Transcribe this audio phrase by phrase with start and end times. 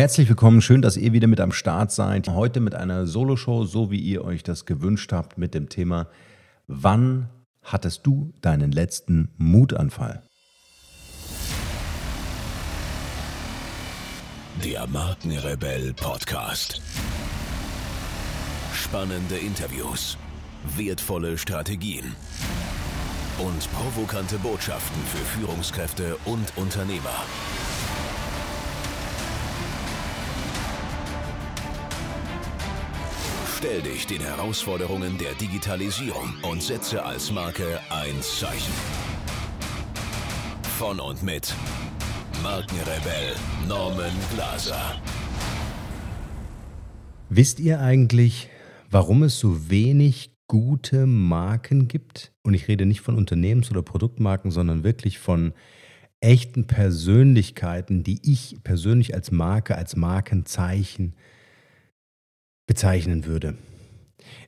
[0.00, 2.30] Herzlich willkommen, schön, dass ihr wieder mit am Start seid.
[2.30, 6.08] Heute mit einer Soloshow, so wie ihr euch das gewünscht habt, mit dem Thema
[6.66, 7.28] Wann
[7.62, 10.22] hattest du deinen letzten Mutanfall?
[14.64, 16.80] Der Markenrebell Podcast.
[18.72, 20.16] Spannende Interviews,
[20.78, 22.16] wertvolle Strategien
[23.36, 27.26] und provokante Botschaften für Führungskräfte und Unternehmer.
[33.62, 38.72] Stell dich den Herausforderungen der Digitalisierung und setze als Marke ein Zeichen.
[40.78, 41.54] Von und mit
[42.42, 43.34] Markenrebell
[43.68, 44.98] Norman Glaser.
[47.28, 48.48] Wisst ihr eigentlich,
[48.90, 52.32] warum es so wenig gute Marken gibt?
[52.42, 55.52] Und ich rede nicht von Unternehmens- oder Produktmarken, sondern wirklich von
[56.20, 61.14] echten Persönlichkeiten, die ich persönlich als Marke, als Markenzeichen
[62.70, 63.56] bezeichnen würde.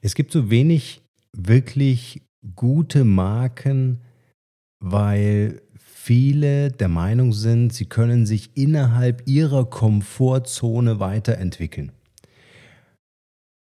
[0.00, 2.22] Es gibt so wenig wirklich
[2.54, 4.00] gute Marken,
[4.78, 11.90] weil viele der Meinung sind, sie können sich innerhalb ihrer Komfortzone weiterentwickeln.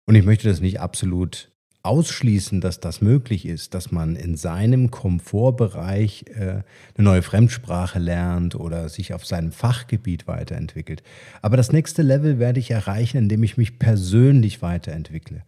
[0.08, 1.49] Und ich möchte das nicht absolut
[1.82, 6.64] ausschließen, dass das möglich ist, dass man in seinem Komfortbereich äh, eine
[6.96, 11.02] neue Fremdsprache lernt oder sich auf seinem Fachgebiet weiterentwickelt.
[11.40, 15.42] Aber das nächste Level werde ich erreichen, indem ich mich persönlich weiterentwickle.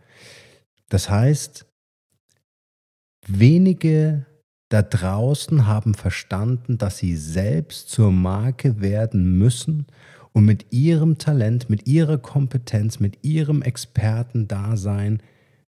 [0.88, 1.66] Das heißt,
[3.27, 4.27] wenige
[4.70, 9.86] da draußen haben verstanden, dass sie selbst zur Marke werden müssen,
[10.33, 15.22] um mit ihrem Talent, mit ihrer Kompetenz, mit ihrem Expertendasein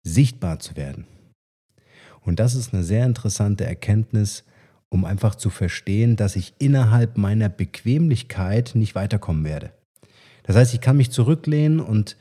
[0.06, 1.06] sichtbar zu werden.
[2.22, 4.44] Und das ist eine sehr interessante Erkenntnis,
[4.88, 9.72] um einfach zu verstehen, dass ich innerhalb meiner Bequemlichkeit nicht weiterkommen werde.
[10.44, 12.16] Das heißt, ich kann mich zurücklehnen und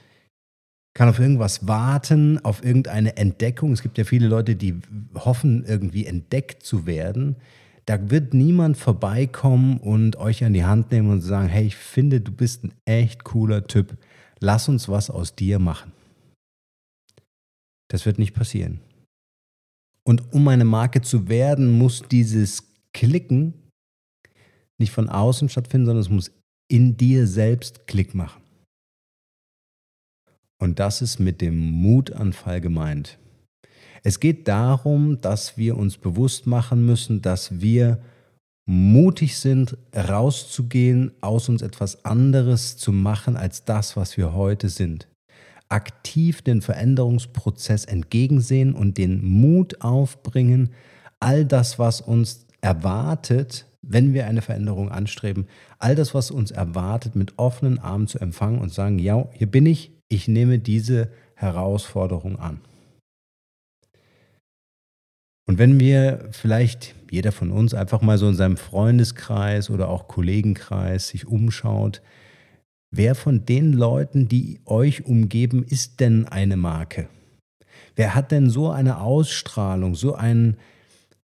[0.95, 3.73] kann auf irgendwas warten, auf irgendeine Entdeckung.
[3.73, 4.80] Es gibt ja viele Leute, die
[5.13, 7.35] hoffen, irgendwie entdeckt zu werden.
[7.85, 12.22] Da wird niemand vorbeikommen und euch an die Hand nehmen und sagen, hey, ich finde,
[12.22, 13.95] du bist ein echt cooler Typ.
[14.40, 15.91] Lass uns was aus dir machen.
[17.95, 18.81] Das wird nicht passieren.
[20.03, 23.53] Und um eine Marke zu werden, muss dieses Klicken
[24.78, 26.31] nicht von außen stattfinden, sondern es muss
[26.69, 28.41] in dir selbst Klick machen.
[30.61, 33.17] Und das ist mit dem Mutanfall gemeint.
[34.03, 38.03] Es geht darum, dass wir uns bewusst machen müssen, dass wir
[38.66, 45.07] mutig sind, rauszugehen, aus uns etwas anderes zu machen als das, was wir heute sind
[45.70, 50.72] aktiv den Veränderungsprozess entgegensehen und den Mut aufbringen,
[51.20, 55.48] all das, was uns erwartet, wenn wir eine Veränderung anstreben,
[55.80, 59.66] all das, was uns erwartet, mit offenen Armen zu empfangen und sagen, ja, hier bin
[59.66, 62.62] ich, ich nehme diese Herausforderung an.
[65.48, 70.08] Und wenn wir vielleicht jeder von uns einfach mal so in seinem Freundeskreis oder auch
[70.08, 72.02] Kollegenkreis sich umschaut,
[72.97, 77.09] Wer von den Leuten, die euch umgeben, ist denn eine Marke?
[77.97, 80.56] Wer hat denn so eine Ausstrahlung, so, ein,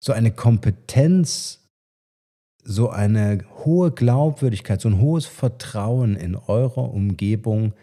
[0.03, 1.69] so eine Kompetenz,
[2.63, 7.73] so eine hohe Glaubwürdigkeit, so ein hohes Vertrauen in eurer Umgebung,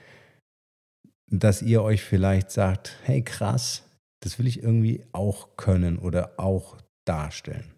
[1.31, 3.85] dass ihr euch vielleicht sagt, hey krass,
[4.19, 7.78] das will ich irgendwie auch können oder auch darstellen.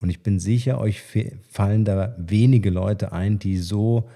[0.00, 1.02] Und ich bin sicher, euch
[1.48, 4.08] fallen da wenige Leute ein, die so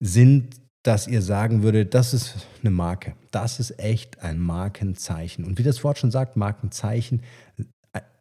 [0.00, 3.14] sind, dass ihr sagen würdet, das ist eine Marke.
[3.30, 5.44] Das ist echt ein Markenzeichen.
[5.44, 7.22] Und wie das Wort schon sagt, Markenzeichen,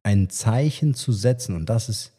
[0.04, 1.56] ein Zeichen zu setzen.
[1.56, 2.14] Und das ist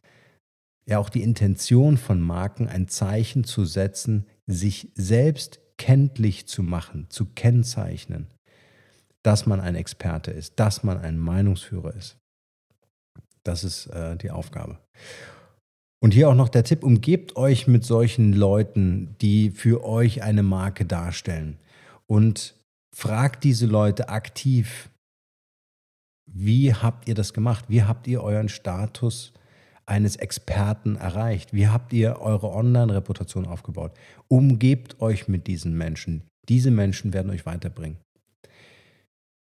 [0.86, 7.06] ja auch die Intention von Marken, ein Zeichen zu setzen, sich selbst kenntlich zu machen,
[7.08, 8.28] zu kennzeichnen,
[9.22, 12.18] dass man ein Experte ist, dass man ein Meinungsführer ist.
[13.44, 14.78] Das ist äh, die Aufgabe.
[16.02, 20.42] Und hier auch noch der Tipp, umgebt euch mit solchen Leuten, die für euch eine
[20.42, 21.58] Marke darstellen.
[22.06, 22.54] Und
[22.94, 24.90] fragt diese Leute aktiv,
[26.26, 27.66] wie habt ihr das gemacht?
[27.68, 29.32] Wie habt ihr euren Status
[29.86, 31.52] eines Experten erreicht?
[31.52, 33.92] Wie habt ihr eure Online-Reputation aufgebaut?
[34.28, 36.22] Umgebt euch mit diesen Menschen.
[36.48, 37.98] Diese Menschen werden euch weiterbringen.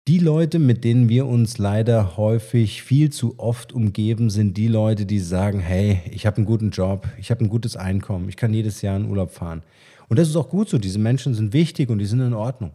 [0.08, 5.04] Die Leute, mit denen wir uns leider häufig viel zu oft umgeben, sind die Leute,
[5.04, 8.54] die sagen, hey, ich habe einen guten Job, ich habe ein gutes Einkommen, ich kann
[8.54, 9.64] jedes Jahr in Urlaub fahren.
[10.08, 12.70] Und das ist auch gut so, diese Menschen sind wichtig und die sind in Ordnung.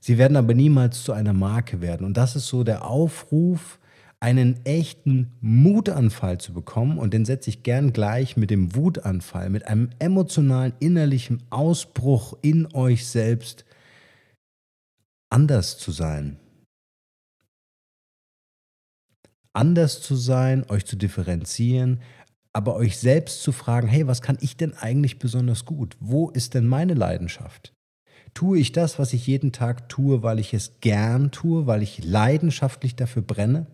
[0.00, 2.06] Sie werden aber niemals zu einer Marke werden.
[2.06, 3.78] Und das ist so der Aufruf,
[4.18, 9.66] einen echten Mutanfall zu bekommen, und den setze ich gern gleich mit dem Wutanfall, mit
[9.66, 13.66] einem emotionalen, innerlichen Ausbruch in euch selbst,
[15.28, 16.38] anders zu sein.
[19.54, 22.00] Anders zu sein, euch zu differenzieren,
[22.52, 25.96] aber euch selbst zu fragen, hey, was kann ich denn eigentlich besonders gut?
[26.00, 27.72] Wo ist denn meine Leidenschaft?
[28.34, 32.04] Tue ich das, was ich jeden Tag tue, weil ich es gern tue, weil ich
[32.04, 33.66] leidenschaftlich dafür brenne?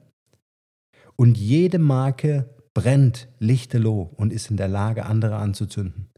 [1.16, 6.10] Und jede Marke brennt lichterloh und ist in der Lage, andere anzuzünden.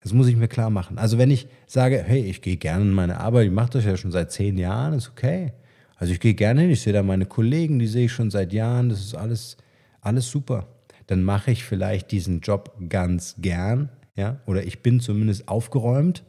[0.00, 0.98] Das muss ich mir klar machen.
[0.98, 3.96] Also wenn ich sage, hey, ich gehe gerne in meine Arbeit, ich mache das ja
[3.96, 5.52] schon seit zehn Jahren, ist okay.
[6.00, 8.54] Also ich gehe gerne hin, ich sehe da meine Kollegen, die sehe ich schon seit
[8.54, 9.58] Jahren, das ist alles,
[10.00, 10.66] alles super.
[11.06, 16.24] Dann mache ich vielleicht diesen Job ganz gern, ja, oder ich bin zumindest aufgeräumt.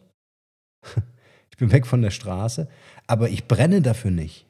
[1.51, 2.67] Ich bin weg von der Straße,
[3.05, 4.47] aber ich brenne dafür nicht.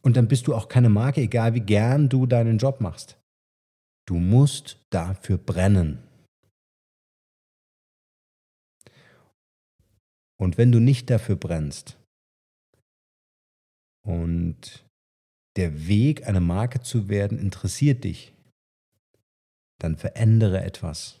[0.00, 3.18] Und dann bist du auch keine Marke, egal wie gern du deinen Job machst.
[4.06, 5.98] Du musst dafür brennen.
[10.40, 11.97] Und wenn du nicht dafür brennst
[14.08, 14.86] und
[15.56, 18.32] der Weg, eine Marke zu werden, interessiert dich,
[19.80, 21.20] dann verändere etwas.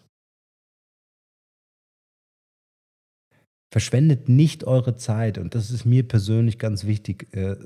[3.70, 7.56] Verschwendet nicht eure Zeit, und das ist mir persönlich ganz wichtig äh,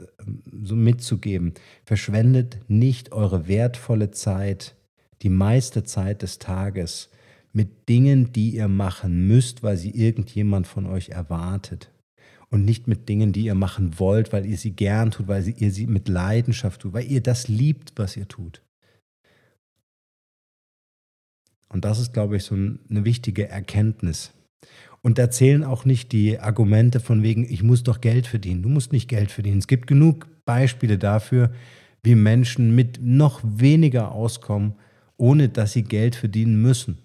[0.64, 1.54] so mitzugeben.
[1.84, 4.74] Verschwendet nicht eure wertvolle Zeit,
[5.22, 7.10] die meiste Zeit des Tages,
[7.52, 11.91] mit Dingen, die ihr machen müsst, weil sie irgendjemand von euch erwartet.
[12.52, 15.72] Und nicht mit Dingen, die ihr machen wollt, weil ihr sie gern tut, weil ihr
[15.72, 18.60] sie mit Leidenschaft tut, weil ihr das liebt, was ihr tut.
[21.70, 24.32] Und das ist, glaube ich, so eine wichtige Erkenntnis.
[25.00, 28.62] Und da zählen auch nicht die Argumente von wegen, ich muss doch Geld verdienen.
[28.62, 29.58] Du musst nicht Geld verdienen.
[29.58, 31.52] Es gibt genug Beispiele dafür,
[32.02, 34.74] wie Menschen mit noch weniger auskommen,
[35.16, 36.98] ohne dass sie Geld verdienen müssen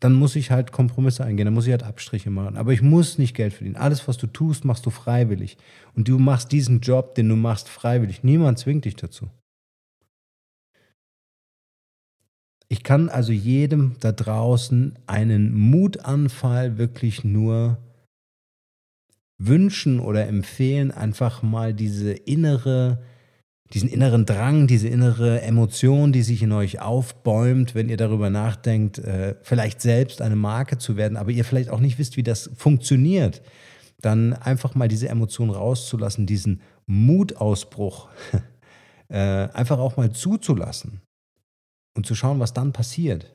[0.00, 2.56] dann muss ich halt Kompromisse eingehen, dann muss ich halt Abstriche machen.
[2.56, 3.76] Aber ich muss nicht Geld verdienen.
[3.76, 5.56] Alles, was du tust, machst du freiwillig.
[5.94, 8.22] Und du machst diesen Job, den du machst, freiwillig.
[8.22, 9.30] Niemand zwingt dich dazu.
[12.68, 17.78] Ich kann also jedem da draußen einen Mutanfall wirklich nur
[19.38, 23.02] wünschen oder empfehlen, einfach mal diese innere
[23.72, 28.98] diesen inneren Drang, diese innere Emotion, die sich in euch aufbäumt, wenn ihr darüber nachdenkt,
[28.98, 32.50] äh, vielleicht selbst eine Marke zu werden, aber ihr vielleicht auch nicht wisst, wie das
[32.56, 33.42] funktioniert,
[34.00, 38.08] dann einfach mal diese Emotion rauszulassen, diesen Mutausbruch
[39.08, 41.00] äh, einfach auch mal zuzulassen
[41.96, 43.32] und zu schauen, was dann passiert.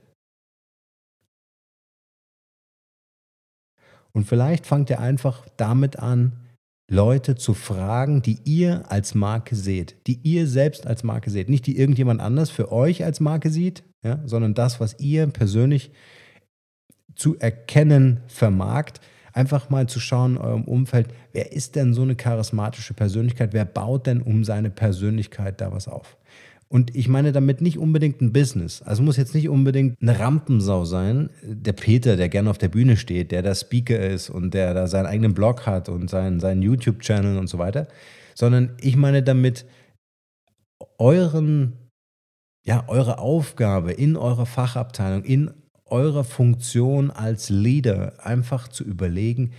[4.14, 6.41] Und vielleicht fangt ihr einfach damit an,
[6.92, 11.66] Leute zu fragen, die ihr als Marke seht, die ihr selbst als Marke seht, nicht
[11.66, 15.92] die irgendjemand anders für euch als Marke sieht, ja, sondern das, was ihr persönlich
[17.16, 19.00] zu erkennen vermagt,
[19.32, 23.64] einfach mal zu schauen in eurem Umfeld, wer ist denn so eine charismatische Persönlichkeit, wer
[23.64, 26.18] baut denn um seine Persönlichkeit da was auf?
[26.72, 28.82] Und ich meine damit nicht unbedingt ein Business.
[28.82, 31.30] Also muss jetzt nicht unbedingt eine Rampensau sein.
[31.44, 34.88] Der Peter, der gerne auf der Bühne steht, der da Speaker ist und der da
[34.88, 37.90] seinen eigenen Blog hat und seinen, seinen YouTube-Channel und so weiter.
[38.36, 39.66] Sondern ich meine damit
[40.98, 41.74] euren,
[42.66, 45.52] ja, eure Aufgabe in eurer Fachabteilung, in
[45.84, 49.52] eurer Funktion als Leader einfach zu überlegen,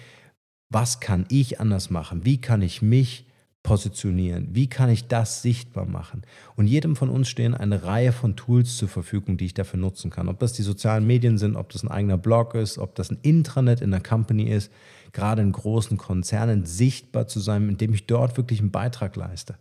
[0.70, 2.24] was kann ich anders machen?
[2.24, 3.26] Wie kann ich mich
[3.62, 4.48] positionieren?
[4.52, 6.22] Wie kann ich das sichtbar machen?
[6.56, 10.10] Und jedem von uns stehen eine Reihe von Tools zur Verfügung, die ich dafür nutzen
[10.10, 10.28] kann.
[10.28, 13.18] Ob das die sozialen Medien sind, ob das ein eigener Blog ist, ob das ein
[13.22, 14.72] Intranet in der Company ist,
[15.12, 19.56] gerade in großen Konzernen sichtbar zu sein, indem ich dort wirklich einen Beitrag leiste.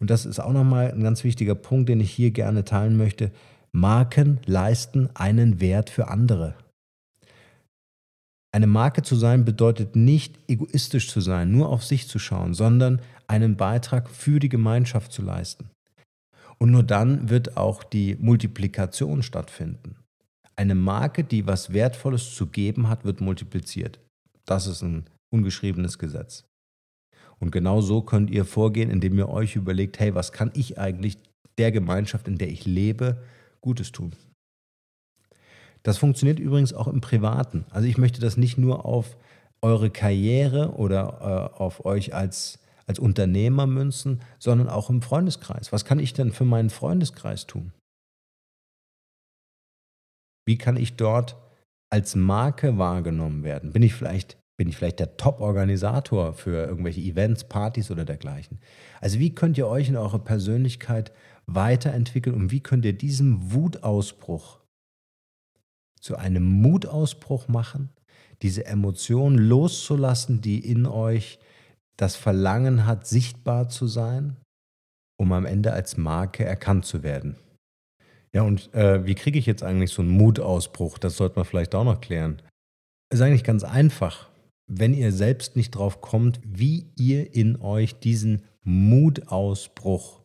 [0.00, 3.30] Und das ist auch nochmal ein ganz wichtiger Punkt, den ich hier gerne teilen möchte.
[3.72, 6.54] Marken leisten einen Wert für andere.
[8.54, 13.02] Eine Marke zu sein bedeutet nicht egoistisch zu sein, nur auf sich zu schauen, sondern
[13.26, 15.70] einen Beitrag für die Gemeinschaft zu leisten.
[16.58, 19.96] Und nur dann wird auch die Multiplikation stattfinden.
[20.54, 23.98] Eine Marke, die was Wertvolles zu geben hat, wird multipliziert.
[24.44, 26.44] Das ist ein ungeschriebenes Gesetz.
[27.40, 31.18] Und genau so könnt ihr vorgehen, indem ihr euch überlegt, hey, was kann ich eigentlich
[31.58, 33.20] der Gemeinschaft, in der ich lebe,
[33.60, 34.12] Gutes tun?
[35.84, 37.66] Das funktioniert übrigens auch im Privaten.
[37.70, 39.16] Also ich möchte das nicht nur auf
[39.60, 45.72] eure Karriere oder äh, auf euch als, als Unternehmer münzen, sondern auch im Freundeskreis.
[45.72, 47.72] Was kann ich denn für meinen Freundeskreis tun?
[50.46, 51.36] Wie kann ich dort
[51.90, 53.72] als Marke wahrgenommen werden?
[53.72, 58.58] Bin ich vielleicht Bin ich vielleicht der Top-Organisator für irgendwelche Events, Partys oder dergleichen?
[59.00, 61.12] Also wie könnt ihr euch in eurer Persönlichkeit
[61.46, 64.63] weiterentwickeln und wie könnt ihr diesen Wutausbruch
[66.04, 67.88] zu einem Mutausbruch machen,
[68.42, 71.38] diese Emotion loszulassen, die in euch
[71.96, 74.36] das Verlangen hat, sichtbar zu sein,
[75.18, 77.36] um am Ende als Marke erkannt zu werden.
[78.34, 80.98] Ja, und äh, wie kriege ich jetzt eigentlich so einen Mutausbruch?
[80.98, 82.42] Das sollte man vielleicht auch noch klären.
[83.10, 84.28] Ist eigentlich ganz einfach,
[84.66, 90.20] wenn ihr selbst nicht drauf kommt, wie ihr in euch diesen Mutausbruch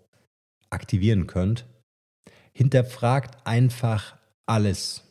[0.72, 1.66] aktivieren könnt.
[2.52, 5.09] Hinterfragt einfach alles.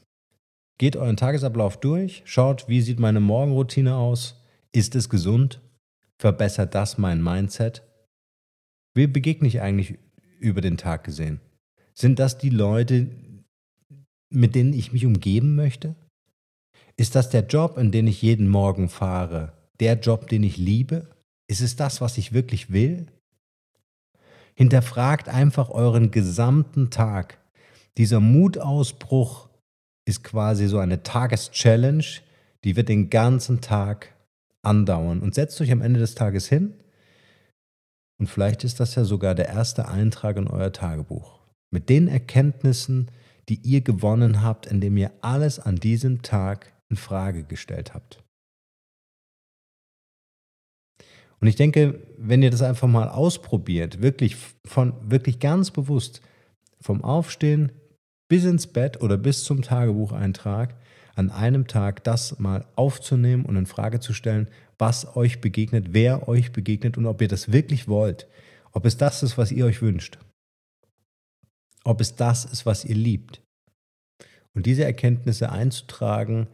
[0.78, 5.61] Geht euren Tagesablauf durch, schaut, wie sieht meine Morgenroutine aus, ist es gesund,
[6.20, 7.82] verbessert das mein Mindset.
[8.94, 9.99] Wie begegne ich eigentlich
[10.38, 11.40] über den Tag gesehen?
[11.94, 13.08] Sind das die Leute,
[14.30, 15.97] mit denen ich mich umgeben möchte?
[16.97, 19.52] Ist das der Job, in den ich jeden Morgen fahre?
[19.80, 21.11] Der Job, den ich liebe?
[21.49, 23.06] Ist es das, was ich wirklich will?
[24.54, 27.38] Hinterfragt einfach euren gesamten Tag.
[27.97, 29.47] Dieser Mutausbruch
[30.08, 32.22] ist quasi so eine Tageschallenge,
[32.64, 34.14] die wird den ganzen Tag
[34.62, 35.20] andauern.
[35.20, 36.74] Und setzt euch am Ende des Tages hin
[38.18, 41.38] und vielleicht ist das ja sogar der erste Eintrag in euer Tagebuch.
[41.70, 43.10] Mit den Erkenntnissen,
[43.48, 48.22] die ihr gewonnen habt, indem ihr alles an diesem Tag in Frage gestellt habt.
[51.40, 56.20] Und ich denke, wenn ihr das einfach mal ausprobiert, wirklich von wirklich ganz bewusst
[56.80, 57.70] vom Aufstehen
[58.28, 60.75] bis ins Bett oder bis zum Tagebucheintrag
[61.14, 66.28] an einem Tag das mal aufzunehmen und in Frage zu stellen, was euch begegnet, wer
[66.28, 68.28] euch begegnet und ob ihr das wirklich wollt,
[68.73, 70.18] ob es das ist, was ihr euch wünscht,
[71.82, 73.42] ob es das ist, was ihr liebt.
[74.54, 76.47] Und diese Erkenntnisse einzutragen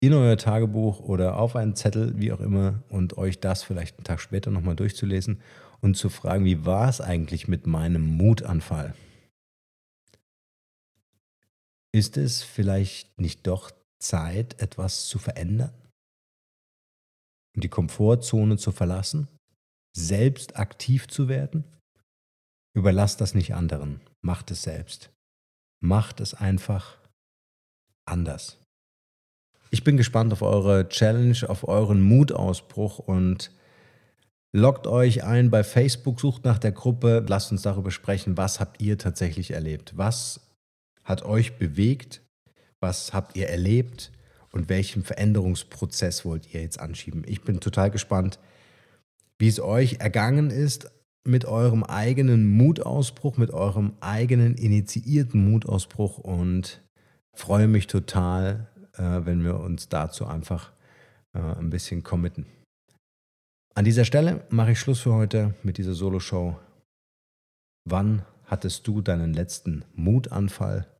[0.00, 4.04] in euer Tagebuch oder auf einen Zettel, wie auch immer, und euch das vielleicht einen
[4.04, 5.40] Tag später nochmal durchzulesen
[5.80, 8.94] und zu fragen, wie war es eigentlich mit meinem Mutanfall?
[11.94, 15.74] Ist es vielleicht nicht doch Zeit, etwas zu verändern?
[17.54, 19.28] Die Komfortzone zu verlassen?
[19.94, 21.64] Selbst aktiv zu werden?
[22.74, 24.00] Überlasst das nicht anderen.
[24.22, 25.10] Macht es selbst.
[25.82, 26.96] Macht es einfach
[28.06, 28.58] anders.
[29.70, 33.50] Ich bin gespannt auf eure Challenge, auf euren Mutausbruch und
[34.54, 38.80] loggt euch ein bei Facebook, sucht nach der Gruppe, lasst uns darüber sprechen, was habt
[38.80, 39.96] ihr tatsächlich erlebt?
[39.96, 40.40] Was
[41.12, 42.22] hat euch bewegt?
[42.80, 44.10] Was habt ihr erlebt?
[44.50, 47.22] Und welchen Veränderungsprozess wollt ihr jetzt anschieben?
[47.26, 48.38] Ich bin total gespannt,
[49.38, 50.90] wie es euch ergangen ist
[51.24, 56.82] mit eurem eigenen Mutausbruch, mit eurem eigenen initiierten Mutausbruch und
[57.34, 60.72] freue mich total, äh, wenn wir uns dazu einfach
[61.34, 62.46] äh, ein bisschen committen.
[63.74, 66.58] An dieser Stelle mache ich Schluss für heute mit dieser Solo-Show.
[67.88, 70.91] Wann hattest du deinen letzten Mutanfall?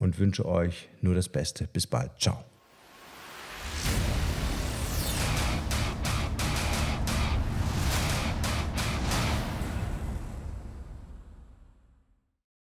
[0.00, 1.68] Und wünsche euch nur das Beste.
[1.72, 2.10] Bis bald.
[2.18, 2.49] Ciao.